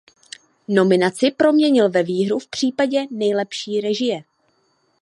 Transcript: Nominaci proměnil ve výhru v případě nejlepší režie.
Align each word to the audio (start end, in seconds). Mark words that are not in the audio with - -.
Nominaci 0.67 1.31
proměnil 1.31 1.89
ve 1.89 2.03
výhru 2.03 2.39
v 2.39 2.47
případě 2.47 3.05
nejlepší 3.11 3.81
režie. 3.81 4.23